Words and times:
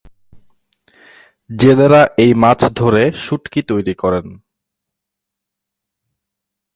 জেলেরা 1.49 2.01
এই 2.23 2.31
মাছ 2.33 2.59
ধরে 2.79 3.03
শুঁটকি 3.23 3.61
তৈরি 3.69 3.93
করেন। 3.93 4.25